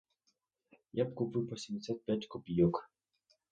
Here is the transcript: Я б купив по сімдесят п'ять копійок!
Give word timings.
Я 0.93 1.05
б 1.05 1.13
купив 1.15 1.49
по 1.49 1.57
сімдесят 1.57 2.03
п'ять 2.05 2.25
копійок! 2.27 2.91